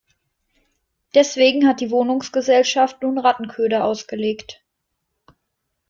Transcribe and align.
Deswegen 1.13 1.67
hat 1.67 1.79
die 1.79 1.91
Wohnungsgesellschaft 1.91 3.03
nun 3.03 3.19
Rattenköder 3.19 3.85
ausgelegt. 3.85 4.63